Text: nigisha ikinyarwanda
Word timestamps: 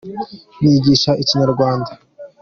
nigisha 0.61 1.11
ikinyarwanda 1.21 1.91